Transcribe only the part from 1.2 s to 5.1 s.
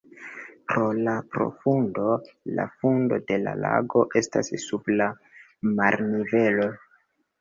profundo la fundo de la lago estas sub